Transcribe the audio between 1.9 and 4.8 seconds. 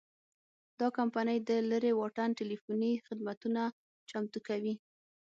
واټن ټیلیفوني خدمتونه چمتو کوي.